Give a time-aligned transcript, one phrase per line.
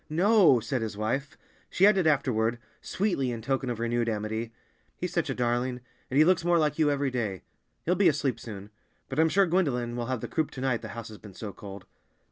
[0.09, 1.37] "No," said his wife.
[1.69, 4.51] She added afterward, sweetly in token of renewed amity,
[4.97, 7.43] "He's such a darling, and he looks more like you every day.
[7.85, 8.71] He'll be asleep soon.
[9.09, 11.53] But I'm sure Gwendolen will have the croup to night, the house has been so
[11.53, 11.85] cold."